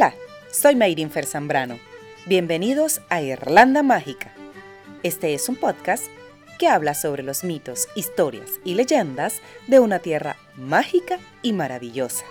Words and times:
Hola, 0.00 0.14
soy 0.52 0.76
Mayrin 0.76 1.10
Ferzambrano. 1.10 1.80
Bienvenidos 2.24 3.00
a 3.08 3.20
Irlanda 3.20 3.82
Mágica. 3.82 4.32
Este 5.02 5.34
es 5.34 5.48
un 5.48 5.56
podcast 5.56 6.06
que 6.56 6.68
habla 6.68 6.94
sobre 6.94 7.24
los 7.24 7.42
mitos, 7.42 7.88
historias 7.96 8.60
y 8.62 8.74
leyendas 8.74 9.40
de 9.66 9.80
una 9.80 9.98
tierra 9.98 10.36
mágica 10.54 11.18
y 11.42 11.52
maravillosa. 11.52 12.24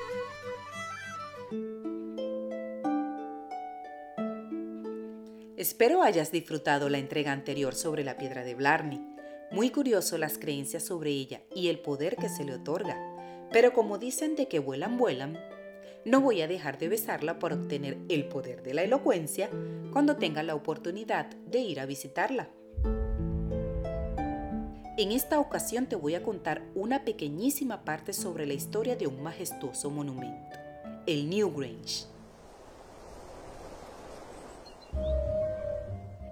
Espero 5.57 6.03
hayas 6.03 6.31
disfrutado 6.31 6.87
la 6.87 6.99
entrega 6.99 7.33
anterior 7.33 7.75
sobre 7.75 8.05
la 8.05 8.15
piedra 8.15 8.45
de 8.45 8.55
Blarney. 8.55 9.01
Muy 9.51 9.71
curioso 9.71 10.17
las 10.17 10.37
creencias 10.37 10.83
sobre 10.83 11.09
ella 11.09 11.41
y 11.53 11.67
el 11.67 11.79
poder 11.79 12.15
que 12.15 12.29
se 12.29 12.45
le 12.45 12.53
otorga. 12.53 12.97
Pero 13.51 13.73
como 13.73 13.97
dicen 13.97 14.37
de 14.37 14.47
que 14.47 14.59
vuelan, 14.59 14.97
vuelan, 14.97 15.37
no 16.07 16.21
voy 16.21 16.41
a 16.41 16.47
dejar 16.47 16.77
de 16.77 16.87
besarla 16.87 17.37
para 17.37 17.55
obtener 17.55 17.97
el 18.07 18.29
poder 18.29 18.63
de 18.63 18.73
la 18.73 18.83
elocuencia 18.83 19.49
cuando 19.91 20.15
tenga 20.15 20.41
la 20.41 20.55
oportunidad 20.55 21.27
de 21.45 21.59
ir 21.59 21.81
a 21.81 21.85
visitarla. 21.85 22.49
En 24.97 25.11
esta 25.11 25.39
ocasión 25.39 25.87
te 25.87 25.97
voy 25.97 26.15
a 26.15 26.23
contar 26.23 26.63
una 26.75 27.03
pequeñísima 27.03 27.83
parte 27.83 28.13
sobre 28.13 28.47
la 28.47 28.53
historia 28.53 28.95
de 28.95 29.05
un 29.05 29.21
majestuoso 29.21 29.91
monumento, 29.91 30.57
el 31.05 31.29
New 31.29 31.53
Grange. 31.53 32.05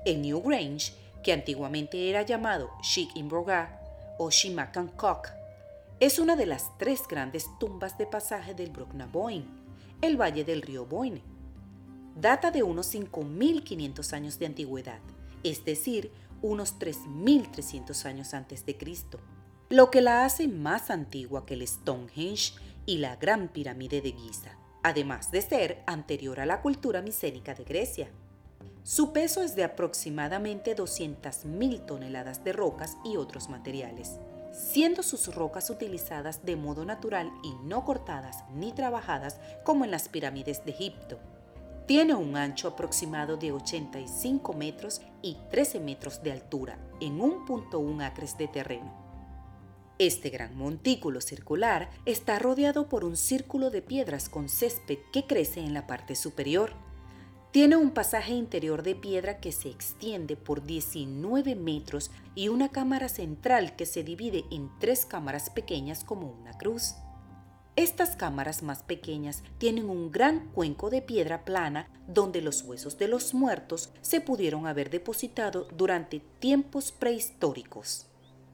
El 0.05 0.21
New 0.21 0.41
Grange, 0.41 0.93
que 1.21 1.33
antiguamente 1.33 2.09
era 2.09 2.21
llamado 2.21 2.71
Sheik 2.81 3.15
Imbrogá 3.17 3.81
o 4.17 4.31
Shimakancock, 4.31 5.29
es 5.99 6.17
una 6.17 6.35
de 6.35 6.45
las 6.45 6.77
tres 6.77 7.01
grandes 7.09 7.47
tumbas 7.59 7.97
de 7.97 8.05
pasaje 8.05 8.53
del 8.53 8.71
Boyne 9.11 9.64
el 10.01 10.19
valle 10.19 10.43
del 10.43 10.61
río 10.61 10.85
Boyne. 10.85 11.21
Data 12.15 12.51
de 12.51 12.63
unos 12.63 12.93
5.500 12.93 14.13
años 14.13 14.39
de 14.39 14.45
antigüedad, 14.45 14.99
es 15.43 15.65
decir, 15.65 16.11
unos 16.41 16.79
3.300 16.79 18.05
años 18.05 18.33
antes 18.33 18.65
de 18.65 18.77
Cristo, 18.77 19.19
lo 19.69 19.91
que 19.91 20.01
la 20.01 20.25
hace 20.25 20.47
más 20.47 20.89
antigua 20.89 21.45
que 21.45 21.55
el 21.55 21.67
Stonehenge 21.67 22.53
y 22.85 22.99
la 22.99 23.15
Gran 23.15 23.49
Pirámide 23.49 24.01
de 24.01 24.11
Giza, 24.11 24.57
además 24.83 25.31
de 25.31 25.41
ser 25.41 25.83
anterior 25.87 26.39
a 26.39 26.45
la 26.45 26.61
cultura 26.61 27.01
micénica 27.01 27.53
de 27.53 27.63
Grecia. 27.63 28.09
Su 28.83 29.11
peso 29.11 29.41
es 29.41 29.55
de 29.55 29.63
aproximadamente 29.63 30.75
200.000 30.75 31.85
toneladas 31.85 32.43
de 32.43 32.53
rocas 32.53 32.97
y 33.03 33.17
otros 33.17 33.49
materiales 33.49 34.19
siendo 34.55 35.03
sus 35.03 35.33
rocas 35.35 35.69
utilizadas 35.69 36.45
de 36.45 36.55
modo 36.55 36.85
natural 36.85 37.31
y 37.43 37.53
no 37.63 37.83
cortadas 37.83 38.43
ni 38.53 38.71
trabajadas 38.71 39.39
como 39.63 39.83
en 39.83 39.91
las 39.91 40.07
pirámides 40.07 40.63
de 40.65 40.71
Egipto. 40.71 41.19
Tiene 41.85 42.15
un 42.15 42.35
ancho 42.35 42.69
aproximado 42.69 43.37
de 43.37 43.51
85 43.51 44.53
metros 44.53 45.01
y 45.21 45.37
13 45.51 45.79
metros 45.81 46.23
de 46.23 46.31
altura 46.31 46.79
en 46.99 47.19
1.1 47.19 48.03
acres 48.03 48.37
de 48.37 48.47
terreno. 48.47 49.05
Este 49.97 50.29
gran 50.29 50.57
montículo 50.57 51.21
circular 51.21 51.89
está 52.05 52.39
rodeado 52.39 52.89
por 52.89 53.05
un 53.05 53.15
círculo 53.15 53.69
de 53.69 53.81
piedras 53.81 54.29
con 54.29 54.49
césped 54.49 54.97
que 55.13 55.25
crece 55.25 55.59
en 55.61 55.73
la 55.73 55.87
parte 55.87 56.15
superior. 56.15 56.73
Tiene 57.55 57.77
un 57.77 57.91
pasaje 57.91 58.33
interior 58.33 58.83
de 58.83 58.95
piedra 58.95 59.39
que 59.39 59.53
se 59.53 59.69
extiende 59.69 60.35
por 60.35 60.65
19 60.65 61.55
metros 61.55 62.11
y 62.35 62.49
una 62.49 62.67
cámara 62.67 63.07
central 63.07 63.77
que 63.77 63.85
se 63.85 64.03
divide 64.03 64.43
en 64.51 64.69
tres 64.77 65.05
cámaras 65.05 65.49
pequeñas 65.49 66.03
como 66.03 66.29
una 66.29 66.57
cruz. 66.57 66.95
Estas 67.77 68.17
cámaras 68.17 68.61
más 68.61 68.83
pequeñas 68.83 69.41
tienen 69.57 69.89
un 69.89 70.11
gran 70.11 70.49
cuenco 70.49 70.89
de 70.89 71.01
piedra 71.01 71.45
plana 71.45 71.87
donde 72.09 72.41
los 72.41 72.61
huesos 72.63 72.97
de 72.97 73.07
los 73.07 73.33
muertos 73.33 73.89
se 74.01 74.19
pudieron 74.19 74.67
haber 74.67 74.89
depositado 74.89 75.65
durante 75.77 76.19
tiempos 76.39 76.91
prehistóricos. 76.91 78.07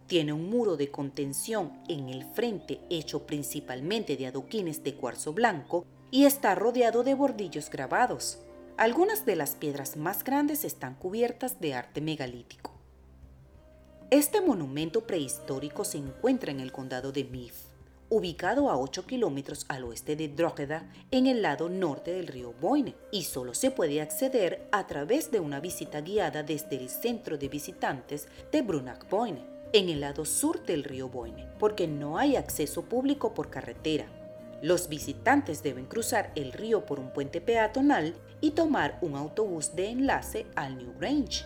Tiene 0.06 0.32
un 0.32 0.48
muro 0.48 0.78
de 0.78 0.92
contención 0.92 1.74
en 1.88 2.10
el 2.10 2.24
frente 2.24 2.80
hecho 2.92 3.26
principalmente 3.26 4.16
de 4.16 4.28
adoquines 4.28 4.84
de 4.84 4.94
cuarzo 4.94 5.34
blanco 5.34 5.88
y 6.12 6.26
está 6.26 6.54
rodeado 6.54 7.02
de 7.02 7.16
bordillos 7.16 7.72
grabados. 7.72 8.38
Algunas 8.78 9.26
de 9.26 9.36
las 9.36 9.56
piedras 9.56 9.98
más 9.98 10.24
grandes 10.24 10.64
están 10.64 10.96
cubiertas 10.96 11.60
de 11.60 11.74
arte 11.74 12.02
megalítico. 12.02 12.72
Este 14.10 14.42
monumento 14.42 15.02
prehistórico 15.02 15.84
se 15.84 15.98
encuentra 15.98 16.52
en 16.52 16.60
el 16.60 16.72
condado 16.72 17.12
de 17.12 17.24
Meath, 17.24 17.54
ubicado 18.10 18.70
a 18.70 18.78
8 18.78 19.06
kilómetros 19.06 19.66
al 19.70 19.84
oeste 19.84 20.16
de 20.16 20.30
Drogheda, 20.30 20.90
en 21.12 21.28
el 21.28 21.42
lado 21.42 21.70
norte 21.70 22.12
del 22.12 22.28
río 22.28 22.54
Boyne, 22.60 22.96
y 23.12 23.24
solo 23.24 23.54
se 23.54 23.72
puede 23.72 24.02
acceder 24.02 24.68
a 24.72 24.88
través 24.88 25.32
de 25.32 25.40
una 25.40 25.60
visita 25.60 26.02
guiada 26.02 26.44
desde 26.44 26.78
el 26.78 26.90
centro 26.90 27.38
de 27.38 27.50
visitantes 27.50 28.28
de 28.52 28.62
Brunach 28.62 29.08
Boyne, 29.10 29.46
en 29.74 29.90
el 29.90 30.02
lado 30.02 30.26
sur 30.26 30.66
del 30.66 30.84
río 30.84 31.08
Boyne, 31.08 31.48
porque 31.60 31.88
no 31.88 32.18
hay 32.18 32.36
acceso 32.36 32.84
público 32.84 33.34
por 33.34 33.50
carretera. 33.50 34.08
Los 34.62 34.90
visitantes 34.90 35.64
deben 35.64 35.86
cruzar 35.86 36.32
el 36.36 36.52
río 36.52 36.86
por 36.86 37.00
un 37.00 37.12
puente 37.14 37.42
peatonal 37.42 38.14
y 38.42 38.52
tomar 38.52 38.98
un 39.02 39.16
autobús 39.16 39.76
de 39.76 39.90
enlace 39.90 40.48
al 40.56 40.78
New 40.78 40.94
Grange. 41.00 41.46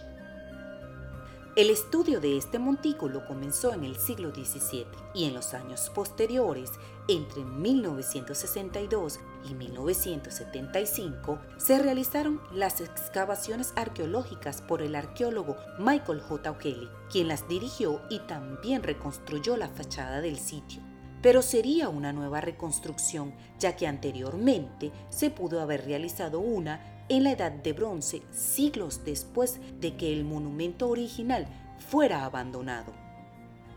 El 1.56 1.70
estudio 1.70 2.20
de 2.20 2.36
este 2.36 2.60
montículo 2.60 3.26
comenzó 3.26 3.74
en 3.74 3.86
el 3.86 3.96
siglo 3.96 4.34
XVII 4.36 4.88
y 5.14 5.24
en 5.24 5.34
los 5.34 5.54
años 5.54 5.90
posteriores, 5.96 6.70
entre 7.08 7.46
1962 7.46 9.20
y 9.50 9.54
1975, 9.54 11.40
se 11.56 11.82
realizaron 11.82 12.42
las 12.52 12.82
excavaciones 12.82 13.72
arqueológicas 13.78 14.62
por 14.62 14.82
el 14.82 14.96
arqueólogo 14.96 15.56
Michael 15.80 16.20
J. 16.20 16.52
O'Kelly, 16.52 16.90
quien 17.10 17.30
las 17.30 17.48
dirigió 17.48 18.02
y 18.10 18.20
también 18.20 18.84
reconstruyó 18.84 19.56
la 19.56 19.70
fachada 19.70 20.20
del 20.20 20.38
sitio 20.38 20.84
pero 21.25 21.41
sería 21.41 21.90
una 21.90 22.13
nueva 22.13 22.40
reconstrucción, 22.40 23.34
ya 23.58 23.75
que 23.75 23.88
anteriormente 23.88 24.91
se 25.09 25.31
pudo 25.31 25.59
haber 25.59 25.84
realizado 25.84 26.40
una 26.40 27.03
en 27.09 27.24
la 27.24 27.31
Edad 27.31 27.52
de 27.52 27.74
Bronce, 27.74 28.22
siglos 28.30 29.03
después 29.03 29.59
de 29.80 29.97
que 29.97 30.14
el 30.14 30.24
monumento 30.24 30.88
original 30.88 31.47
fuera 31.90 32.25
abandonado. 32.25 32.94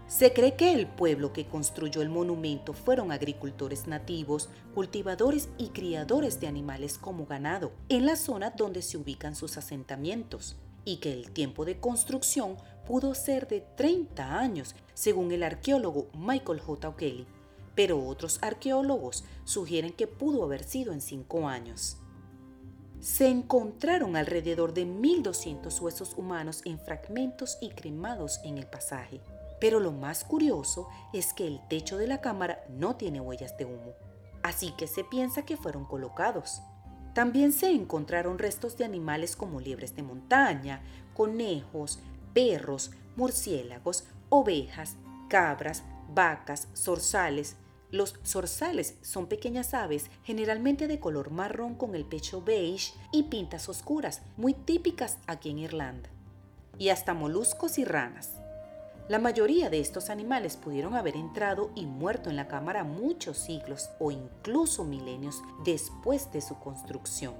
Se 0.08 0.34
cree 0.34 0.56
que 0.56 0.74
el 0.74 0.88
pueblo 0.88 1.32
que 1.32 1.46
construyó 1.46 2.02
el 2.02 2.10
monumento 2.10 2.74
fueron 2.74 3.12
agricultores 3.12 3.86
nativos, 3.86 4.50
cultivadores 4.74 5.48
y 5.56 5.68
criadores 5.68 6.40
de 6.40 6.48
animales 6.48 6.98
como 6.98 7.24
ganado, 7.24 7.72
en 7.88 8.04
la 8.04 8.16
zona 8.16 8.50
donde 8.50 8.82
se 8.82 8.98
ubican 8.98 9.34
sus 9.34 9.56
asentamientos, 9.56 10.56
y 10.84 10.98
que 10.98 11.14
el 11.14 11.30
tiempo 11.30 11.64
de 11.64 11.80
construcción 11.80 12.58
pudo 12.86 13.14
ser 13.14 13.48
de 13.48 13.62
30 13.62 14.38
años, 14.38 14.74
según 14.92 15.32
el 15.32 15.42
arqueólogo 15.42 16.10
Michael 16.12 16.60
J. 16.60 16.90
O'Kelly, 16.90 17.26
pero 17.78 18.04
otros 18.04 18.40
arqueólogos 18.42 19.22
sugieren 19.44 19.92
que 19.92 20.08
pudo 20.08 20.42
haber 20.42 20.64
sido 20.64 20.92
en 20.92 21.00
cinco 21.00 21.46
años. 21.46 21.96
Se 22.98 23.28
encontraron 23.28 24.16
alrededor 24.16 24.74
de 24.74 24.84
1.200 24.84 25.80
huesos 25.80 26.14
humanos 26.16 26.60
en 26.64 26.80
fragmentos 26.80 27.56
y 27.60 27.68
cremados 27.68 28.40
en 28.42 28.58
el 28.58 28.66
pasaje, 28.66 29.20
pero 29.60 29.78
lo 29.78 29.92
más 29.92 30.24
curioso 30.24 30.88
es 31.12 31.32
que 31.32 31.46
el 31.46 31.60
techo 31.68 31.98
de 31.98 32.08
la 32.08 32.20
cámara 32.20 32.64
no 32.68 32.96
tiene 32.96 33.20
huellas 33.20 33.56
de 33.56 33.66
humo, 33.66 33.94
así 34.42 34.72
que 34.76 34.88
se 34.88 35.04
piensa 35.04 35.42
que 35.42 35.56
fueron 35.56 35.84
colocados. 35.84 36.60
También 37.14 37.52
se 37.52 37.70
encontraron 37.70 38.40
restos 38.40 38.76
de 38.76 38.86
animales 38.86 39.36
como 39.36 39.60
liebres 39.60 39.94
de 39.94 40.02
montaña, 40.02 40.82
conejos, 41.14 42.00
perros, 42.34 42.90
murciélagos, 43.14 44.02
ovejas, 44.30 44.96
cabras, 45.28 45.84
vacas, 46.12 46.66
zorzales, 46.74 47.56
los 47.90 48.16
zorzales 48.24 48.96
son 49.00 49.28
pequeñas 49.28 49.72
aves 49.72 50.10
generalmente 50.24 50.86
de 50.88 51.00
color 51.00 51.30
marrón 51.30 51.74
con 51.74 51.94
el 51.94 52.04
pecho 52.04 52.42
beige 52.42 52.92
y 53.12 53.24
pintas 53.24 53.68
oscuras, 53.68 54.22
muy 54.36 54.52
típicas 54.52 55.18
aquí 55.26 55.50
en 55.50 55.58
Irlanda. 55.58 56.10
Y 56.78 56.90
hasta 56.90 57.14
moluscos 57.14 57.78
y 57.78 57.84
ranas. 57.84 58.34
La 59.08 59.18
mayoría 59.18 59.70
de 59.70 59.80
estos 59.80 60.10
animales 60.10 60.58
pudieron 60.58 60.94
haber 60.94 61.16
entrado 61.16 61.70
y 61.74 61.86
muerto 61.86 62.28
en 62.28 62.36
la 62.36 62.46
cámara 62.46 62.84
muchos 62.84 63.38
siglos 63.38 63.88
o 63.98 64.10
incluso 64.10 64.84
milenios 64.84 65.42
después 65.64 66.30
de 66.30 66.42
su 66.42 66.58
construcción. 66.58 67.34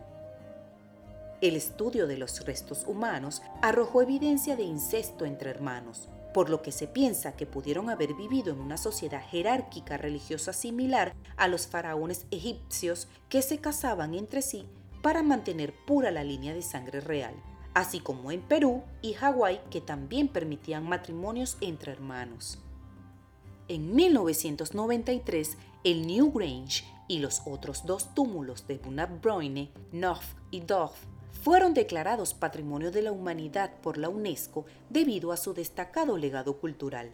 El 1.43 1.56
estudio 1.56 2.06
de 2.06 2.17
los 2.17 2.45
restos 2.47 2.85
humanos 2.87 3.43
arrojó 3.61 4.00
evidencia 4.00 4.56
de 4.56 4.62
incesto 4.62 5.27
entre 5.27 5.50
hermanos, 5.50 6.09
por 6.33 6.51
lo 6.51 6.63
que 6.63 6.73
se 6.73 6.87
piensa 6.87 7.37
que 7.37 7.47
pudieron 7.47 7.91
haber 7.91 8.15
vivido 8.15 8.53
en 8.53 8.61
una 8.61 8.77
sociedad 8.77 9.23
jerárquica 9.23 9.97
religiosa 9.97 10.53
similar 10.53 11.15
a 11.37 11.49
los 11.49 11.67
faraones 11.67 12.27
egipcios 12.31 13.09
que 13.29 13.43
se 13.43 13.59
casaban 13.59 14.15
entre 14.15 14.43
sí 14.43 14.67
para 15.03 15.23
mantener 15.23 15.75
pura 15.87 16.11
la 16.11 16.25
línea 16.25 16.55
de 16.55 16.63
sangre 16.63 17.01
real, 17.01 17.35
así 17.75 18.01
como 18.01 18.33
en 18.33 18.43
Perú 18.43 18.83
y 19.03 19.15
Hawái 19.15 19.61
que 19.71 19.81
también 19.81 20.29
permitían 20.29 20.89
matrimonios 20.89 21.57
entre 21.61 21.93
hermanos. 21.93 22.59
En 23.69 23.95
1993, 23.95 25.57
el 25.85 26.07
New 26.07 26.33
Grange 26.33 26.85
y 27.07 27.19
los 27.19 27.43
otros 27.47 27.85
dos 27.85 28.15
túmulos 28.15 28.67
de 28.67 28.79
Bunabroine, 28.79 29.71
Nof 29.93 30.35
y 30.51 30.61
Dof, 30.61 30.93
fueron 31.43 31.75
declarados 31.75 32.35
Patrimonio 32.35 32.90
de 32.90 33.02
la 33.02 33.12
Humanidad 33.12 33.73
por 33.82 33.99
la 33.99 34.08
UNESCO 34.08 34.67
debido 34.90 35.32
a 35.32 35.37
su 35.37 35.55
destacado 35.55 36.17
legado 36.17 36.58
cultural. 36.58 37.11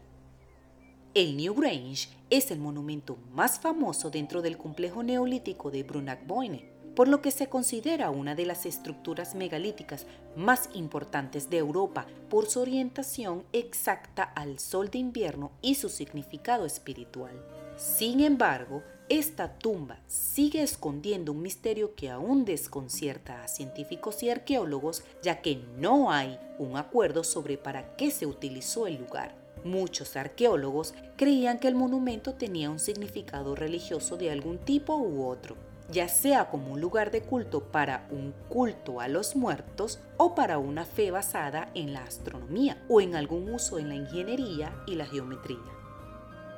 El 1.14 1.36
New 1.36 1.54
Grange 1.54 2.08
es 2.30 2.50
el 2.50 2.58
monumento 2.58 3.16
más 3.32 3.60
famoso 3.60 4.10
dentro 4.10 4.42
del 4.42 4.58
complejo 4.58 5.02
neolítico 5.02 5.70
de 5.70 5.84
Brunagboine, 5.84 6.68
por 6.96 7.08
lo 7.08 7.20
que 7.20 7.30
se 7.30 7.48
considera 7.48 8.10
una 8.10 8.34
de 8.34 8.46
las 8.46 8.66
estructuras 8.66 9.34
megalíticas 9.34 10.06
más 10.36 10.68
importantes 10.74 11.50
de 11.50 11.58
Europa 11.58 12.06
por 12.28 12.46
su 12.46 12.60
orientación 12.60 13.44
exacta 13.52 14.22
al 14.22 14.58
sol 14.58 14.90
de 14.90 14.98
invierno 14.98 15.52
y 15.60 15.74
su 15.74 15.88
significado 15.88 16.66
espiritual. 16.66 17.40
Sin 17.76 18.20
embargo, 18.20 18.82
esta 19.10 19.58
tumba 19.58 19.98
sigue 20.06 20.62
escondiendo 20.62 21.32
un 21.32 21.42
misterio 21.42 21.94
que 21.94 22.10
aún 22.10 22.46
desconcierta 22.46 23.42
a 23.42 23.48
científicos 23.48 24.22
y 24.22 24.30
arqueólogos, 24.30 25.04
ya 25.22 25.42
que 25.42 25.62
no 25.76 26.10
hay 26.10 26.38
un 26.58 26.78
acuerdo 26.78 27.22
sobre 27.22 27.58
para 27.58 27.96
qué 27.96 28.10
se 28.10 28.24
utilizó 28.24 28.86
el 28.86 28.96
lugar. 28.96 29.34
Muchos 29.62 30.16
arqueólogos 30.16 30.94
creían 31.16 31.58
que 31.58 31.68
el 31.68 31.74
monumento 31.74 32.34
tenía 32.34 32.70
un 32.70 32.78
significado 32.78 33.54
religioso 33.54 34.16
de 34.16 34.30
algún 34.30 34.56
tipo 34.56 34.96
u 34.96 35.26
otro, 35.26 35.56
ya 35.90 36.08
sea 36.08 36.48
como 36.48 36.72
un 36.72 36.80
lugar 36.80 37.10
de 37.10 37.20
culto 37.20 37.64
para 37.64 38.08
un 38.10 38.32
culto 38.48 39.00
a 39.00 39.08
los 39.08 39.36
muertos 39.36 40.00
o 40.16 40.34
para 40.34 40.56
una 40.56 40.86
fe 40.86 41.10
basada 41.10 41.70
en 41.74 41.92
la 41.92 42.04
astronomía 42.04 42.82
o 42.88 43.02
en 43.02 43.16
algún 43.16 43.52
uso 43.52 43.78
en 43.78 43.90
la 43.90 43.96
ingeniería 43.96 44.74
y 44.86 44.94
la 44.94 45.04
geometría. 45.04 45.58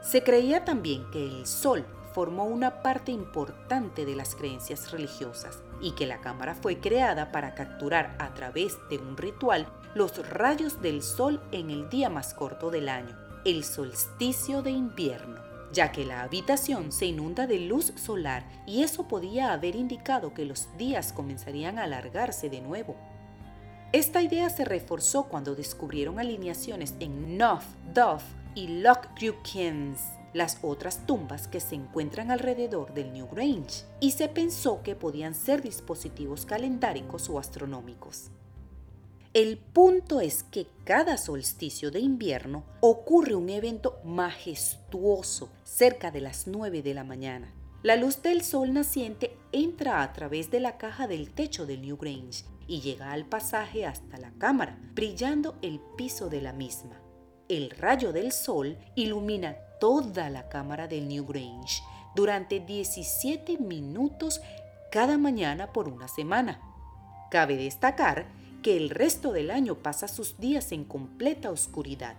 Se 0.01 0.23
creía 0.23 0.65
también 0.65 1.11
que 1.11 1.25
el 1.25 1.47
sol 1.47 1.85
formó 2.17 2.47
una 2.47 2.81
parte 2.81 3.13
importante 3.13 4.07
de 4.07 4.17
las 4.17 4.35
creencias 4.35 4.91
religiosas 4.91 5.63
y 5.83 5.91
que 5.91 6.07
la 6.07 6.23
cámara 6.23 6.55
fue 6.55 6.81
creada 6.81 7.31
para 7.31 7.55
capturar 7.55 8.17
a 8.19 8.33
través 8.33 8.79
de 8.89 8.97
un 8.97 9.19
ritual 9.19 9.67
los 9.95 10.27
rayos 10.31 10.81
del 10.81 11.03
sol 11.03 11.43
en 11.53 11.69
el 11.69 11.91
día 11.91 12.09
más 12.09 12.33
corto 12.33 12.71
del 12.71 12.89
año, 12.89 13.15
el 13.45 13.65
solsticio 13.65 14.63
de 14.63 14.71
invierno, 14.71 15.43
ya 15.75 15.93
que 15.93 16.07
la 16.07 16.23
habitación 16.23 16.91
se 16.91 17.05
inunda 17.05 17.47
de 17.47 17.59
luz 17.59 17.93
solar 17.97 18.49
y 18.67 18.83
eso 18.83 19.07
podía 19.09 19.53
haber 19.53 19.77
indicado 19.77 20.33
que 20.33 20.47
los 20.47 20.75
días 20.79 21.13
comenzarían 21.13 21.79
a 21.79 21.85
alargarse 21.85 22.49
de 22.49 22.63
nuevo. 22.63 22.97
Esta 23.93 24.23
idea 24.23 24.49
se 24.49 24.65
reforzó 24.65 25.25
cuando 25.25 25.55
descubrieron 25.55 26.19
alineaciones 26.19 26.95
en 26.99 27.37
Nof, 27.37 27.67
Dof 27.93 28.23
y 28.55 28.69
Loch 28.69 29.05
las 30.33 30.59
otras 30.63 31.07
tumbas 31.07 31.49
que 31.49 31.61
se 31.61 31.75
encuentran 31.75 32.31
alrededor 32.31 32.95
del 32.95 33.13
New 33.13 33.29
Grange, 33.29 33.85
y 34.01 34.13
se 34.13 34.29
pensó 34.29 34.83
que 34.83 34.95
podían 34.95 35.35
ser 35.35 35.63
dispositivos 35.63 36.47
calendáricos 36.47 37.29
o 37.29 37.39
astronómicos. 37.39 38.31
El 39.33 39.59
punto 39.59 40.21
es 40.21 40.45
que 40.45 40.67
cada 40.85 41.19
solsticio 41.19 41.91
de 41.91 42.01
invierno 42.01 42.65
ocurre 42.81 43.35
un 43.35 43.51
evento 43.51 43.99
majestuoso 44.05 45.51
cerca 45.65 46.11
de 46.11 46.23
las 46.23 46.47
9 46.47 46.83
de 46.83 46.95
la 46.95 47.05
mañana. 47.05 47.53
La 47.83 47.97
luz 47.97 48.23
del 48.23 48.43
sol 48.43 48.73
naciente 48.73 49.37
entra 49.53 50.03
a 50.03 50.13
través 50.13 50.51
de 50.51 50.61
la 50.61 50.79
caja 50.79 51.07
del 51.07 51.33
techo 51.33 51.67
del 51.67 51.83
New 51.83 51.99
Grange 51.99 52.45
y 52.67 52.81
llega 52.81 53.13
al 53.13 53.27
pasaje 53.27 53.85
hasta 53.85 54.17
la 54.17 54.33
cámara, 54.39 54.79
brillando 54.95 55.57
el 55.61 55.81
piso 55.97 56.31
de 56.31 56.41
la 56.41 56.53
misma 56.53 57.01
el 57.49 57.71
rayo 57.71 58.13
del 58.13 58.33
sol 58.33 58.77
ilumina 58.95 59.57
toda 59.81 60.31
la 60.31 60.49
cámara 60.49 60.89
del 60.89 61.09
New 61.09 61.27
Grange 61.27 61.83
durante 62.15 62.61
17 62.61 63.59
minutos 63.59 64.41
cada 64.91 65.19
mañana 65.19 65.73
por 65.73 65.89
una 65.89 66.09
semana. 66.09 66.61
Cabe 67.31 67.57
destacar 67.57 68.27
que 68.63 68.77
el 68.77 68.91
resto 68.91 69.33
del 69.33 69.51
año 69.51 69.77
pasa 69.77 70.09
sus 70.09 70.39
días 70.39 70.73
en 70.73 70.85
completa 70.85 71.51
oscuridad. 71.51 72.17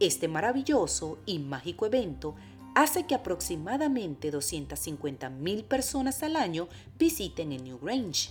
Este 0.00 0.28
maravilloso 0.28 1.18
y 1.26 1.38
mágico 1.38 1.86
evento 1.86 2.36
hace 2.74 3.06
que 3.06 3.14
aproximadamente 3.14 4.32
250.000 4.32 5.64
personas 5.64 6.22
al 6.22 6.36
año 6.36 6.68
visiten 6.98 7.50
el 7.52 7.64
New 7.64 7.78
Grange. 7.80 8.30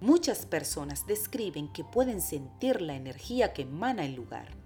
Muchas 0.00 0.46
personas 0.46 1.06
describen 1.06 1.72
que 1.72 1.84
pueden 1.84 2.20
sentir 2.20 2.80
la 2.80 2.96
energía 2.96 3.52
que 3.52 3.62
emana 3.62 4.04
el 4.04 4.14
lugar. 4.14 4.63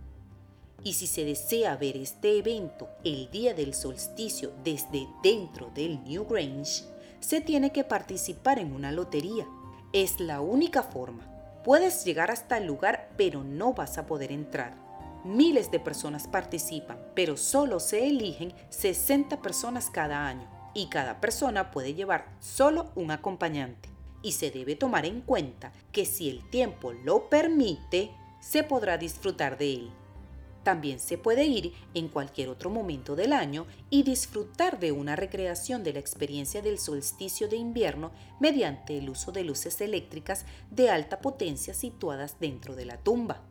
Y 0.85 0.95
si 0.95 1.07
se 1.07 1.25
desea 1.25 1.77
ver 1.77 1.97
este 1.97 2.39
evento 2.39 2.89
el 3.05 3.31
día 3.31 3.53
del 3.53 3.75
solsticio 3.75 4.53
desde 4.63 5.09
dentro 5.23 5.71
del 5.75 6.03
New 6.05 6.25
Grange, 6.25 6.85
se 7.21 7.41
tiene 7.41 7.73
que 7.73 7.85
participar 7.85 8.59
en 8.59 8.73
una 8.73 8.93
lotería. 8.93 9.47
Es 9.93 10.21
la 10.21 10.41
única 10.41 10.83
forma. 10.83 11.27
Puedes 11.65 12.05
llegar 12.05 12.31
hasta 12.31 12.59
el 12.59 12.67
lugar, 12.67 13.11
pero 13.17 13.43
no 13.43 13.75
vas 13.75 13.99
a 13.99 14.07
poder 14.07 14.31
entrar. 14.31 14.77
Miles 15.25 15.71
de 15.73 15.81
personas 15.81 16.29
participan, 16.29 16.99
pero 17.15 17.37
solo 17.37 17.81
se 17.81 18.07
eligen 18.07 18.55
60 18.71 19.43
personas 19.43 19.91
cada 19.91 20.29
año 20.29 20.49
y 20.75 20.87
cada 20.87 21.21
persona 21.21 21.73
puede 21.73 21.95
llevar 21.95 22.27
solo 22.39 22.93
un 22.95 23.11
acompañante. 23.11 23.89
Y 24.23 24.33
se 24.33 24.51
debe 24.53 24.77
tomar 24.77 25.07
en 25.07 25.23
cuenta 25.23 25.73
que 25.91 26.07
si 26.07 26.31
el 26.31 26.49
tiempo 26.51 26.93
lo 26.93 27.29
permite, 27.29 28.11
se 28.41 28.63
podrá 28.63 28.97
disfrutar 28.97 29.59
de 29.59 29.75
él. 29.75 29.91
También 30.63 31.01
se 31.01 31.19
puede 31.19 31.45
ir 31.45 31.73
en 31.95 32.09
cualquier 32.09 32.49
otro 32.49 32.71
momento 32.71 33.17
del 33.17 33.33
año 33.33 33.67
y 33.91 34.03
disfrutar 34.03 34.79
de 34.79 34.93
una 34.93 35.17
recreación 35.17 35.83
de 35.83 35.93
la 35.93 36.01
experiencia 36.01 36.63
del 36.63 36.79
solsticio 36.79 37.49
de 37.49 37.57
invierno 37.57 38.11
mediante 38.41 38.99
el 38.99 39.09
uso 39.09 39.33
de 39.33 39.45
luces 39.45 39.81
eléctricas 39.81 40.45
de 40.71 40.91
alta 40.91 41.21
potencia 41.21 41.75
situadas 41.75 42.39
dentro 42.41 42.75
de 42.75 42.87
la 42.87 42.99
tumba. 42.99 43.43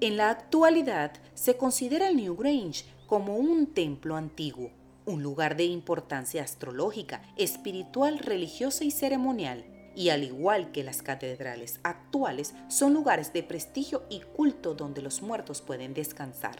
En 0.00 0.16
la 0.16 0.30
actualidad 0.30 1.12
se 1.34 1.56
considera 1.56 2.08
el 2.08 2.16
New 2.16 2.36
Grange 2.36 2.84
como 3.06 3.36
un 3.36 3.66
templo 3.68 4.16
antiguo, 4.16 4.70
un 5.06 5.22
lugar 5.22 5.56
de 5.56 5.64
importancia 5.64 6.42
astrológica, 6.42 7.22
espiritual, 7.36 8.18
religiosa 8.18 8.84
y 8.84 8.90
ceremonial 8.90 9.77
y 9.98 10.10
al 10.10 10.22
igual 10.22 10.70
que 10.70 10.84
las 10.84 11.02
catedrales 11.02 11.80
actuales, 11.82 12.54
son 12.68 12.94
lugares 12.94 13.32
de 13.32 13.42
prestigio 13.42 14.04
y 14.08 14.20
culto 14.20 14.74
donde 14.74 15.02
los 15.02 15.22
muertos 15.22 15.60
pueden 15.60 15.92
descansar. 15.92 16.54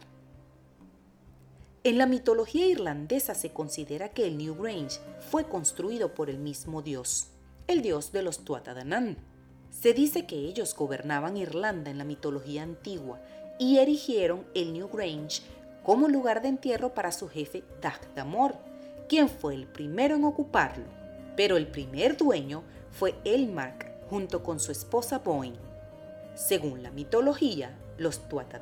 En 1.84 1.98
la 1.98 2.06
mitología 2.06 2.66
irlandesa 2.66 3.36
se 3.36 3.52
considera 3.52 4.08
que 4.08 4.26
el 4.26 4.38
New 4.38 4.56
Grange 4.60 4.98
fue 5.30 5.44
construido 5.44 6.14
por 6.14 6.30
el 6.30 6.38
mismo 6.38 6.82
dios, 6.82 7.28
el 7.68 7.80
dios 7.80 8.10
de 8.10 8.24
los 8.24 8.44
Tuatha 8.44 8.74
Se 9.70 9.94
dice 9.94 10.26
que 10.26 10.34
ellos 10.34 10.74
gobernaban 10.74 11.36
Irlanda 11.36 11.92
en 11.92 11.98
la 11.98 12.04
mitología 12.04 12.64
antigua 12.64 13.20
y 13.60 13.78
erigieron 13.78 14.46
el 14.56 14.72
New 14.72 14.88
Grange 14.88 15.42
como 15.84 16.08
lugar 16.08 16.42
de 16.42 16.48
entierro 16.48 16.92
para 16.92 17.12
su 17.12 17.28
jefe 17.28 17.62
Dagdamor, 17.80 18.56
quien 19.08 19.28
fue 19.28 19.54
el 19.54 19.68
primero 19.68 20.16
en 20.16 20.24
ocuparlo. 20.24 20.86
Pero 21.36 21.56
el 21.56 21.68
primer 21.68 22.16
dueño 22.16 22.64
fue 22.92 23.14
Elmark 23.24 23.92
junto 24.08 24.42
con 24.42 24.60
su 24.60 24.72
esposa 24.72 25.18
Boin. 25.18 25.56
Según 26.34 26.82
la 26.82 26.90
mitología, 26.90 27.76
los 27.98 28.28
Tuatha 28.28 28.60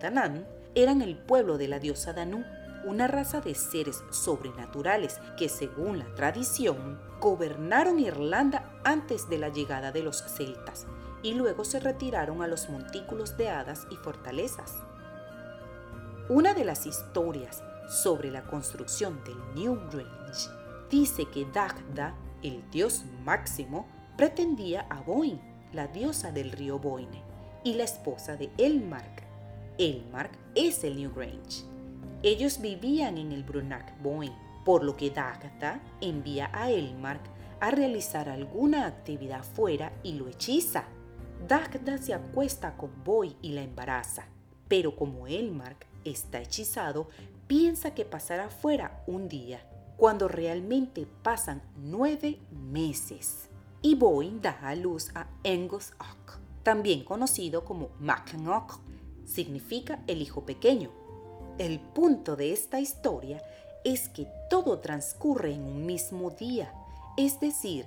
eran 0.75 1.03
el 1.03 1.17
pueblo 1.17 1.59
de 1.59 1.69
la 1.69 1.79
diosa 1.79 2.13
Danu, 2.13 2.45
una 2.85 3.07
raza 3.07 3.41
de 3.41 3.55
seres 3.55 4.03
sobrenaturales 4.11 5.21
que, 5.37 5.49
según 5.49 5.99
la 5.99 6.15
tradición, 6.15 7.01
gobernaron 7.21 7.99
Irlanda 7.99 8.71
antes 8.85 9.29
de 9.29 9.39
la 9.39 9.49
llegada 9.49 9.93
de 9.93 10.03
los 10.03 10.23
celtas 10.23 10.87
y 11.23 11.35
luego 11.35 11.65
se 11.65 11.81
retiraron 11.81 12.43
a 12.43 12.47
los 12.47 12.69
montículos 12.69 13.37
de 13.37 13.49
hadas 13.49 13.87
y 13.91 13.97
fortalezas. 13.97 14.75
Una 16.29 16.55
de 16.55 16.65
las 16.65 16.87
historias 16.87 17.63
sobre 17.89 18.31
la 18.31 18.43
construcción 18.45 19.23
del 19.25 19.37
New 19.55 19.77
Grange 19.91 20.51
dice 20.91 21.27
que 21.27 21.47
Dagda, 21.47 22.17
el 22.43 22.69
dios 22.71 23.05
máximo, 23.25 23.89
pretendía 24.17 24.87
a 24.89 25.03
Boin, 25.03 25.39
la 25.73 25.89
diosa 25.89 26.33
del 26.33 26.51
río 26.51 26.79
Boine, 26.79 27.23
y 27.65 27.75
la 27.75 27.85
esposa 27.85 28.37
de 28.37 28.51
Elmark. 28.57 29.25
Elmark 29.77 30.33
es 30.55 30.85
el 30.85 30.97
New 30.97 31.13
Grange. 31.13 31.65
Ellos 32.23 32.61
vivían 32.61 33.19
en 33.19 33.33
el 33.33 33.45
Brunac 33.45 34.01
Boin, 34.03 34.33
por 34.65 34.83
lo 34.83 34.97
que 34.97 35.11
Dagda 35.11 35.81
envía 36.01 36.51
a 36.55 36.71
Elmark 36.71 37.21
a 37.61 37.71
realizar 37.71 38.29
alguna 38.29 38.87
actividad 38.87 39.45
fuera 39.45 39.93
y 40.03 40.15
lo 40.15 40.29
hechiza. 40.29 40.85
Dagda 41.47 41.99
se 41.99 42.15
acuesta 42.15 42.77
con 42.77 43.05
Boy 43.05 43.37
y 43.43 43.51
la 43.51 43.63
embaraza, 43.63 44.27
pero 44.67 44.97
como 44.97 45.27
Elmark 45.27 45.87
está 46.05 46.41
hechizado, 46.41 47.09
piensa 47.47 47.95
que 47.95 48.07
pasará 48.07 48.49
fuera 48.49 49.03
un 49.07 49.29
día, 49.29 49.61
cuando 49.99 50.27
realmente 50.27 51.07
pasan 51.23 51.63
nueve 51.77 52.39
meses 52.51 53.51
y 53.87 53.95
Boeing 53.95 54.43
da 54.43 54.59
a 54.63 54.75
luz 54.75 55.13
a 55.15 55.29
Angus 55.45 55.93
Ock, 56.01 56.41
también 56.65 57.05
conocido 57.05 57.65
como 57.65 57.91
Macanock, 58.01 58.81
significa 59.25 60.03
el 60.09 60.23
hijo 60.23 60.45
pequeño. 60.45 60.91
El 61.57 61.79
punto 61.79 62.35
de 62.35 62.53
esta 62.53 62.81
historia 62.81 63.41
es 63.85 64.09
que 64.09 64.27
todo 64.51 64.81
transcurre 64.81 65.55
en 65.55 65.63
un 65.63 65.87
mismo 65.87 66.31
día, 66.31 66.73
es 67.17 67.39
decir, 67.39 67.87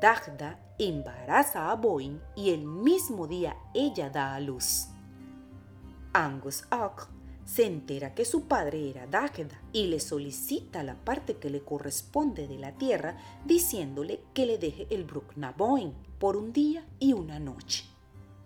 Dagda 0.00 0.58
embaraza 0.76 1.70
a 1.70 1.76
Boeing 1.76 2.18
y 2.34 2.50
el 2.50 2.64
mismo 2.64 3.28
día 3.28 3.56
ella 3.74 4.10
da 4.10 4.34
a 4.34 4.40
luz. 4.40 4.88
Angus 6.14 6.64
Ock 6.72 7.08
se 7.48 7.64
entera 7.64 8.14
que 8.14 8.26
su 8.26 8.42
padre 8.42 8.90
era 8.90 9.06
Dagda 9.06 9.58
y 9.72 9.86
le 9.86 10.00
solicita 10.00 10.82
la 10.82 10.96
parte 10.96 11.36
que 11.36 11.48
le 11.48 11.62
corresponde 11.62 12.46
de 12.46 12.58
la 12.58 12.72
tierra 12.72 13.16
diciéndole 13.46 14.20
que 14.34 14.44
le 14.44 14.58
deje 14.58 14.86
el 14.90 15.06
Boeing 15.56 15.94
por 16.18 16.36
un 16.36 16.52
día 16.52 16.84
y 16.98 17.14
una 17.14 17.38
noche. 17.38 17.84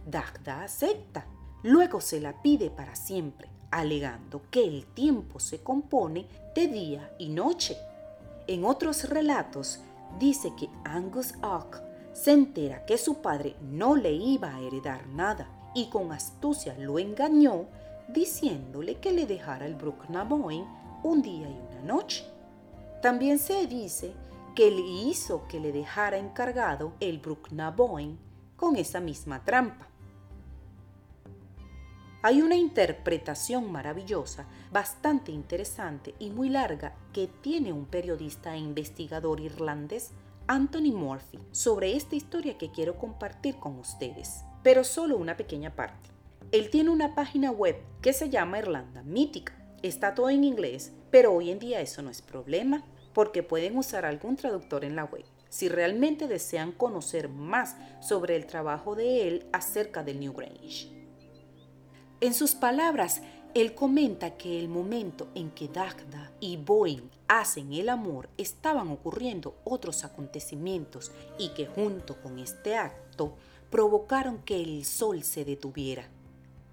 Dagda 0.07 0.63
acepta, 0.63 1.27
luego 1.65 2.01
se 2.01 2.21
la 2.21 2.43
pide 2.43 2.71
para 2.71 2.95
siempre, 2.95 3.49
alegando 3.73 4.43
que 4.53 4.63
el 4.63 4.87
tiempo 4.87 5.41
se 5.41 5.59
compone 5.65 6.27
de 6.55 6.69
día 6.69 7.13
y 7.19 7.31
noche. 7.31 7.77
En 8.47 8.65
otros 8.65 9.09
relatos 9.09 9.81
dice 10.21 10.53
que 10.57 10.69
Angus 10.85 11.35
Ock 11.43 11.81
se 12.13 12.31
entera 12.31 12.85
que 12.87 12.99
su 12.99 13.17
padre 13.17 13.57
no 13.63 13.97
le 13.97 14.13
iba 14.13 14.55
a 14.55 14.61
heredar 14.61 15.09
nada 15.09 15.49
y 15.75 15.89
con 15.89 16.13
astucia 16.13 16.77
lo 16.79 17.01
engañó 17.01 17.67
diciéndole 18.13 18.99
que 18.99 19.13
le 19.13 19.27
dejara 19.27 19.67
el 19.67 19.75
Boeing 19.75 20.65
un 21.03 21.23
día 21.23 21.49
y 21.49 21.59
una 21.71 21.83
noche. 21.83 22.25
También 23.01 23.39
se 23.39 23.67
dice 23.67 24.13
que 24.55 24.71
le 24.71 24.83
hizo 24.83 25.47
que 25.49 25.59
le 25.59 25.73
dejara 25.73 26.19
encargado 26.19 26.93
el 27.01 27.21
Boeing 27.21 28.17
con 28.57 28.77
esa 28.77 29.01
misma 29.01 29.45
trampa. 29.45 29.89
Hay 32.25 32.41
una 32.41 32.55
interpretación 32.55 33.73
maravillosa, 33.73 34.47
bastante 34.71 35.33
interesante 35.33 36.15
y 36.21 36.31
muy 36.31 36.51
larga 36.51 36.95
que 37.13 37.27
tiene 37.27 37.73
un 37.73 37.87
periodista 37.87 38.55
e 38.55 38.59
investigador 38.59 39.41
irlandés, 39.41 40.13
Anthony 40.47 40.93
Murphy, 40.93 41.41
sobre 41.51 41.97
esta 41.97 42.15
historia 42.15 42.57
que 42.59 42.71
quiero 42.71 42.97
compartir 42.97 43.57
con 43.57 43.77
ustedes, 43.77 44.45
pero 44.63 44.85
solo 44.85 45.17
una 45.17 45.37
pequeña 45.37 45.75
parte. 45.75 46.11
Él 46.53 46.69
tiene 46.69 46.91
una 46.91 47.15
página 47.15 47.51
web 47.51 47.77
que 48.03 48.13
se 48.13 48.29
llama 48.29 48.59
Irlanda 48.59 49.03
Mítica. 49.03 49.55
Está 49.83 50.15
todo 50.15 50.29
en 50.29 50.45
inglés, 50.45 50.93
pero 51.11 51.33
hoy 51.33 51.51
en 51.51 51.59
día 51.59 51.81
eso 51.81 52.03
no 52.03 52.11
es 52.11 52.21
problema, 52.21 52.85
porque 53.15 53.43
pueden 53.43 53.79
usar 53.79 54.05
algún 54.05 54.37
traductor 54.37 54.85
en 54.85 54.95
la 54.95 55.05
web 55.05 55.25
si 55.49 55.71
realmente 55.71 56.29
desean 56.29 56.73
conocer 56.73 57.31
más 57.31 57.77
sobre 58.01 58.37
el 58.37 58.47
trabajo 58.47 58.95
de 58.95 59.29
él 59.29 59.47
acerca 59.53 60.03
del 60.03 60.21
New 60.21 60.35
Grange. 60.35 60.89
En 62.21 62.35
sus 62.35 62.55
palabras, 62.55 63.23
él 63.55 63.75
comenta 63.75 64.37
que 64.37 64.61
el 64.61 64.69
momento 64.69 65.29
en 65.35 65.51
que 65.53 65.69
Dagda 65.69 66.33
y 66.39 66.59
Boeing 66.59 67.11
hacen 67.29 67.73
el 67.73 67.89
amor 67.89 68.29
estaban 68.37 68.89
ocurriendo 68.89 69.57
otros 69.65 70.05
acontecimientos 70.05 71.13
y 71.39 71.49
que 71.55 71.67
junto 71.67 72.21
con 72.21 72.39
este 72.39 72.77
acto 72.77 73.37
provocaron 73.71 74.43
que 74.43 74.63
el 74.63 74.85
sol 74.85 75.23
se 75.23 75.47
detuviera. 75.47 76.11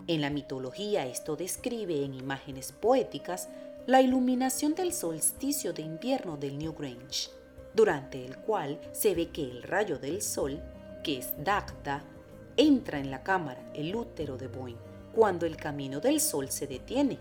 En 0.07 0.21
la 0.21 0.29
mitología 0.29 1.05
esto 1.05 1.35
describe 1.35 2.03
en 2.03 2.13
imágenes 2.13 2.71
poéticas 2.71 3.49
la 3.85 4.01
iluminación 4.01 4.75
del 4.75 4.93
solsticio 4.93 5.73
de 5.73 5.81
invierno 5.81 6.37
del 6.37 6.57
New 6.57 6.73
Grange, 6.73 7.29
durante 7.73 8.25
el 8.25 8.37
cual 8.37 8.79
se 8.91 9.15
ve 9.15 9.29
que 9.29 9.43
el 9.43 9.63
rayo 9.63 9.99
del 9.99 10.21
sol, 10.21 10.61
que 11.03 11.17
es 11.17 11.33
Dagda, 11.43 12.03
entra 12.57 12.99
en 12.99 13.11
la 13.11 13.23
cámara, 13.23 13.71
el 13.73 13.95
útero 13.95 14.37
de 14.37 14.47
Boeing 14.47 14.89
cuando 15.13 15.45
el 15.45 15.57
camino 15.57 15.99
del 15.99 16.19
sol 16.19 16.49
se 16.49 16.67
detiene 16.67 17.19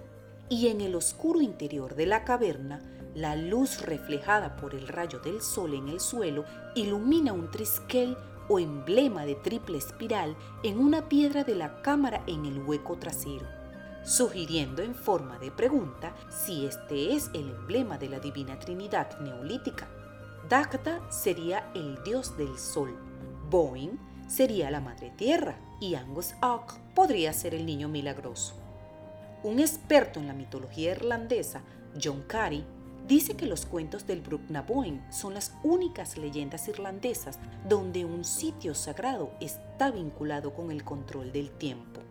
y 0.49 0.69
en 0.69 0.81
el 0.81 0.95
oscuro 0.95 1.41
interior 1.41 1.95
de 1.95 2.07
la 2.07 2.25
caverna 2.25 2.81
la 3.15 3.37
luz 3.37 3.81
reflejada 3.83 4.57
por 4.57 4.75
el 4.75 4.89
rayo 4.89 5.19
del 5.19 5.41
sol 5.43 5.75
en 5.75 5.89
el 5.89 6.01
suelo 6.01 6.45
ilumina 6.75 7.33
un 7.33 7.51
triskel 7.51 8.17
o 8.49 8.59
emblema 8.59 9.25
de 9.25 9.35
triple 9.35 9.79
espiral 9.79 10.37
en 10.63 10.79
una 10.79 11.09
piedra 11.09 11.45
de 11.45 11.55
la 11.55 11.83
cámara 11.83 12.23
en 12.27 12.45
el 12.47 12.63
hueco 12.63 12.99
trasero, 12.99 13.47
sugiriendo 14.05 14.83
en 14.83 14.95
forma 14.95 15.39
de 15.39 15.51
pregunta 15.51 16.15
si 16.31 16.67
este 16.67 17.15
es 17.15 17.31
el 17.35 17.51
emblema 17.51 17.99
de 17.99 18.09
la 18.09 18.21
Divina 18.21 18.59
Trinidad 18.59 19.19
neolítica. 19.21 19.89
Dagda 20.49 21.01
sería 21.11 21.71
el 21.75 22.03
dios 22.05 22.37
del 22.37 22.59
sol, 22.59 22.97
Boeing 23.51 23.99
sería 24.29 24.71
la 24.71 24.81
madre 24.81 25.11
tierra 25.17 25.59
y 25.81 25.95
Angus 25.95 26.35
Ock 26.43 26.79
podría 26.95 27.33
ser 27.33 27.55
el 27.55 27.67
niño 27.67 27.89
milagroso. 27.89 28.55
Un 29.43 29.61
experto 29.61 30.21
en 30.21 30.27
la 30.27 30.35
mitología 30.35 30.93
irlandesa, 30.93 31.63
John 32.03 32.23
Carey, 32.27 32.65
dice 33.09 33.37
que 33.37 33.47
los 33.47 33.65
cuentos 33.65 34.07
del 34.07 34.21
Brugnaboin 34.21 35.03
son 35.11 35.35
las 35.35 35.55
únicas 35.65 36.19
leyendas 36.19 36.69
irlandesas 36.69 37.39
donde 37.67 38.05
un 38.05 38.25
sitio 38.25 38.75
sagrado 38.75 39.33
está 39.41 39.91
vinculado 39.91 40.53
con 40.55 40.71
el 40.71 40.85
control 40.85 41.33
del 41.33 41.51
tiempo. 41.51 42.03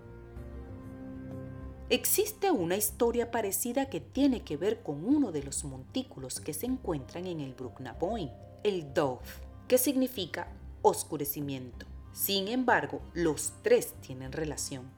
Existe 1.89 2.51
una 2.51 2.75
historia 2.75 3.31
parecida 3.31 3.85
que 3.85 4.01
tiene 4.01 4.41
que 4.41 4.57
ver 4.57 4.81
con 4.81 5.05
uno 5.05 5.31
de 5.31 5.43
los 5.43 5.63
montículos 5.63 6.41
que 6.41 6.53
se 6.53 6.65
encuentran 6.65 7.27
en 7.27 7.39
el 7.39 7.53
Brugnaboin, 7.53 8.29
el 8.63 8.93
Dove, 8.93 9.21
que 9.67 9.77
significa 9.77 10.49
oscurecimiento. 10.81 11.85
Sin 12.11 12.47
embargo, 12.47 13.01
los 13.13 13.53
tres 13.61 13.93
tienen 14.01 14.31
relación. 14.31 14.89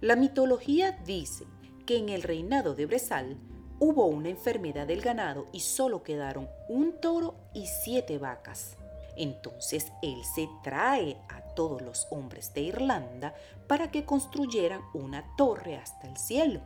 La 0.00 0.14
mitología 0.14 0.92
dice 1.06 1.46
que 1.86 1.96
en 1.96 2.10
el 2.10 2.22
reinado 2.22 2.74
de 2.74 2.84
Bresal 2.86 3.38
hubo 3.78 4.06
una 4.06 4.28
enfermedad 4.28 4.86
del 4.86 5.00
ganado 5.00 5.46
y 5.52 5.60
solo 5.60 6.02
quedaron 6.02 6.48
un 6.68 6.92
toro 7.00 7.34
y 7.54 7.66
siete 7.66 8.18
vacas. 8.18 8.76
Entonces 9.16 9.92
él 10.02 10.22
se 10.34 10.48
trae 10.62 11.16
a 11.28 11.40
todos 11.54 11.82
los 11.82 12.06
hombres 12.10 12.52
de 12.54 12.62
Irlanda 12.62 13.34
para 13.66 13.90
que 13.90 14.04
construyeran 14.04 14.82
una 14.94 15.24
torre 15.36 15.76
hasta 15.76 16.08
el 16.08 16.16
cielo. 16.16 16.60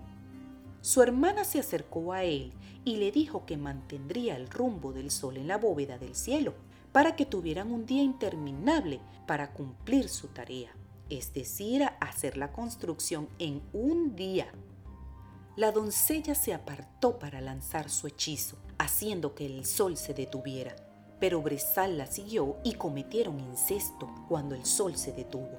Su 0.81 1.03
hermana 1.03 1.45
se 1.45 1.61
acercó 1.61 2.13
a 2.13 2.25
él 2.25 2.53
y 2.85 2.97
le 2.97 3.13
dijo 3.13 3.45
que 3.45 3.57
mantendría 3.57 4.37
el 4.37 4.49
rumbo 4.49 4.93
del 4.93 5.11
sol 5.11 5.37
en 5.37 5.47
la 5.47 5.59
bóveda 5.59 5.99
del 5.99 6.15
cielo 6.15 6.55
para 6.93 7.15
que 7.17 7.27
tuvieran 7.27 7.71
un 7.71 7.87
día 7.87 8.03
interminable 8.03 9.01
para 9.27 9.53
cumplir 9.53 10.09
su 10.09 10.29
tarea, 10.29 10.71
es 11.09 11.33
decir, 11.33 11.85
hacer 12.01 12.37
la 12.37 12.51
construcción 12.53 13.29
en 13.39 13.63
un 13.73 14.17
día. 14.17 14.51
La 15.57 15.73
doncella 15.73 16.35
se 16.35 16.55
apartó 16.55 17.19
para 17.19 17.41
lanzar 17.41 17.91
su 17.91 18.07
hechizo, 18.07 18.57
haciendo 18.79 19.35
que 19.35 19.47
el 19.47 19.67
sol 19.67 19.97
se 19.97 20.15
detuviera, 20.15 20.77
pero 21.19 21.43
Bresal 21.43 21.99
la 21.99 22.07
siguió 22.07 22.57
y 22.65 22.75
cometieron 22.75 23.41
incesto 23.41 24.09
cuando 24.29 24.55
el 24.55 24.65
sol 24.65 24.97
se 24.97 25.13
detuvo, 25.13 25.59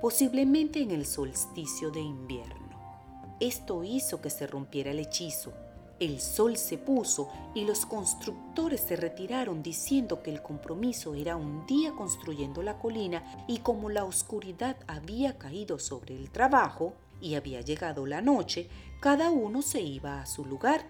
posiblemente 0.00 0.80
en 0.80 0.90
el 0.90 1.06
solsticio 1.06 1.90
de 1.90 2.00
invierno. 2.00 3.36
Esto 3.40 3.84
hizo 3.84 4.20
que 4.20 4.30
se 4.30 4.46
rompiera 4.46 4.90
el 4.90 4.98
hechizo 4.98 5.52
el 6.00 6.20
sol 6.20 6.56
se 6.56 6.76
puso 6.76 7.28
y 7.54 7.64
los 7.64 7.86
constructores 7.86 8.80
se 8.80 8.96
retiraron 8.96 9.62
diciendo 9.62 10.22
que 10.22 10.32
el 10.32 10.42
compromiso 10.42 11.14
era 11.14 11.36
un 11.36 11.66
día 11.66 11.92
construyendo 11.92 12.62
la 12.62 12.78
colina 12.78 13.22
y 13.46 13.58
como 13.58 13.88
la 13.90 14.04
oscuridad 14.04 14.76
había 14.88 15.38
caído 15.38 15.78
sobre 15.78 16.16
el 16.16 16.30
trabajo 16.30 16.94
y 17.24 17.36
había 17.36 17.62
llegado 17.62 18.04
la 18.04 18.20
noche, 18.20 18.68
cada 19.00 19.30
uno 19.30 19.62
se 19.62 19.80
iba 19.80 20.20
a 20.20 20.26
su 20.26 20.44
lugar. 20.44 20.86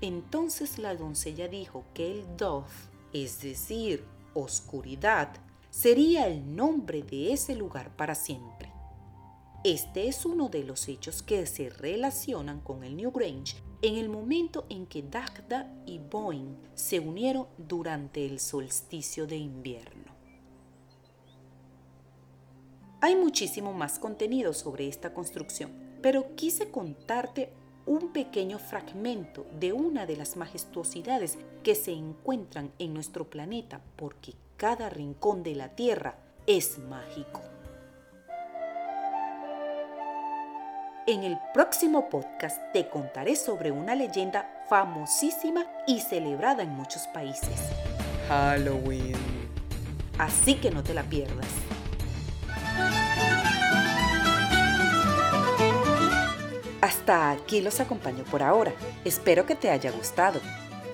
Entonces 0.00 0.78
la 0.78 0.94
doncella 0.94 1.48
dijo 1.48 1.84
que 1.92 2.10
el 2.10 2.36
Dove, 2.38 2.70
es 3.12 3.42
decir, 3.42 4.02
oscuridad, 4.32 5.34
sería 5.68 6.28
el 6.28 6.56
nombre 6.56 7.02
de 7.02 7.34
ese 7.34 7.54
lugar 7.54 7.94
para 7.94 8.14
siempre. 8.14 8.72
Este 9.64 10.08
es 10.08 10.24
uno 10.24 10.48
de 10.48 10.64
los 10.64 10.88
hechos 10.88 11.22
que 11.22 11.44
se 11.44 11.68
relacionan 11.68 12.60
con 12.60 12.82
el 12.82 12.96
New 12.96 13.10
Grange 13.10 13.56
en 13.82 13.96
el 13.96 14.08
momento 14.08 14.64
en 14.70 14.86
que 14.86 15.02
Dagda 15.02 15.70
y 15.84 15.98
Boeing 15.98 16.56
se 16.74 17.00
unieron 17.00 17.48
durante 17.58 18.24
el 18.24 18.40
solsticio 18.40 19.26
de 19.26 19.36
invierno. 19.36 20.15
Hay 23.06 23.14
muchísimo 23.14 23.72
más 23.72 24.00
contenido 24.00 24.52
sobre 24.52 24.88
esta 24.88 25.14
construcción, 25.14 25.70
pero 26.02 26.34
quise 26.34 26.72
contarte 26.72 27.52
un 27.86 28.12
pequeño 28.12 28.58
fragmento 28.58 29.46
de 29.60 29.72
una 29.72 30.06
de 30.06 30.16
las 30.16 30.36
majestuosidades 30.36 31.38
que 31.62 31.76
se 31.76 31.92
encuentran 31.92 32.72
en 32.80 32.92
nuestro 32.92 33.30
planeta 33.30 33.80
porque 33.94 34.32
cada 34.56 34.90
rincón 34.90 35.44
de 35.44 35.54
la 35.54 35.68
Tierra 35.76 36.18
es 36.48 36.80
mágico. 36.80 37.42
En 41.06 41.22
el 41.22 41.38
próximo 41.54 42.08
podcast 42.08 42.60
te 42.72 42.88
contaré 42.88 43.36
sobre 43.36 43.70
una 43.70 43.94
leyenda 43.94 44.64
famosísima 44.68 45.64
y 45.86 46.00
celebrada 46.00 46.64
en 46.64 46.70
muchos 46.70 47.06
países. 47.14 47.70
Halloween. 48.26 49.14
Así 50.18 50.56
que 50.56 50.72
no 50.72 50.82
te 50.82 50.92
la 50.92 51.04
pierdas. 51.04 51.65
Hasta 57.06 57.30
aquí 57.30 57.60
los 57.60 57.78
acompaño 57.78 58.24
por 58.24 58.42
ahora. 58.42 58.72
Espero 59.04 59.46
que 59.46 59.54
te 59.54 59.70
haya 59.70 59.92
gustado. 59.92 60.40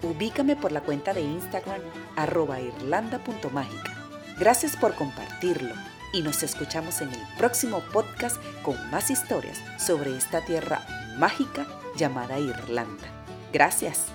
Ubícame 0.02 0.56
por 0.56 0.70
la 0.70 0.82
cuenta 0.82 1.14
de 1.14 1.22
Instagram 1.22 1.80
arroba 2.16 2.60
irlanda.mágica. 2.60 3.94
Gracias 4.38 4.76
por 4.76 4.94
compartirlo 4.94 5.72
y 6.12 6.20
nos 6.20 6.42
escuchamos 6.42 7.00
en 7.00 7.08
el 7.08 7.20
próximo 7.38 7.80
podcast 7.94 8.36
con 8.62 8.76
más 8.90 9.10
historias 9.10 9.58
sobre 9.78 10.14
esta 10.14 10.44
tierra 10.44 10.86
mágica 11.16 11.66
llamada 11.96 12.38
Irlanda. 12.38 13.08
Gracias. 13.50 14.08